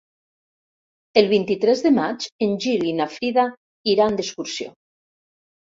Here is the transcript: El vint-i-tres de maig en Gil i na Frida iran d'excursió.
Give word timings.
El 1.21 1.29
vint-i-tres 1.33 1.85
de 1.89 1.93
maig 1.99 2.27
en 2.47 2.57
Gil 2.67 2.89
i 2.93 2.97
na 3.03 3.09
Frida 3.19 3.47
iran 3.95 4.21
d'excursió. 4.21 4.77